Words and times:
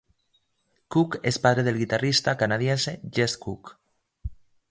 Cook 0.95 1.17
es 1.31 1.37
padre 1.43 1.63
del 1.67 1.77
guitarrista 1.83 2.35
canadiense 2.41 2.97
Jesse 3.17 3.37
Cook. 3.47 3.77